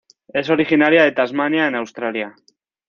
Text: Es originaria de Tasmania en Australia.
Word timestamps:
Es 0.39 0.49
originaria 0.55 1.03
de 1.03 1.11
Tasmania 1.11 1.67
en 1.67 1.75
Australia. 1.75 2.33